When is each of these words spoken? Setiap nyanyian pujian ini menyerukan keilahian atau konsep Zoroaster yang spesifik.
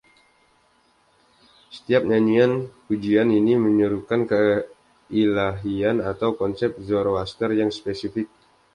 Setiap 1.75 2.01
nyanyian 2.09 2.51
pujian 2.89 3.29
ini 3.39 3.53
menyerukan 3.65 4.21
keilahian 4.31 5.97
atau 6.11 6.29
konsep 6.41 6.71
Zoroaster 6.87 7.49
yang 7.61 7.69
spesifik. 7.79 8.25